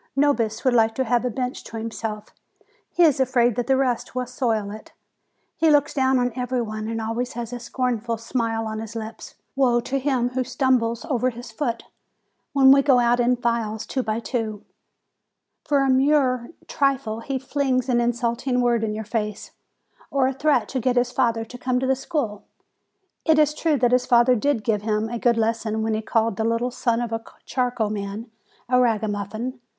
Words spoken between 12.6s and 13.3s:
we go out